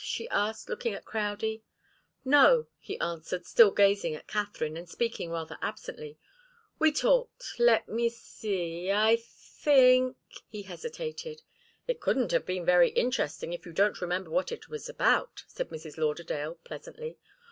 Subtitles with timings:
[0.03, 1.61] she asked, looking at Crowdie.
[2.25, 6.17] "No," he answered, still gazing at Katharine, and speaking rather absently.
[6.79, 10.17] "We talked let me see I think"
[10.49, 11.43] He hesitated.
[11.85, 15.69] "It couldn't have been very interesting, if you don't remember what it was about," said
[15.69, 15.99] Mrs.
[15.99, 17.19] Lauderdale, pleasantly.